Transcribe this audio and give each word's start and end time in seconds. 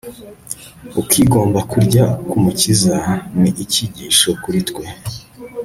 Ukwigomwa 0.99 1.59
kurya 1.71 2.05
kUmukiza 2.29 2.95
ni 3.39 3.51
icyigisho 3.63 4.29
kuri 4.43 4.59
twe 4.69 4.85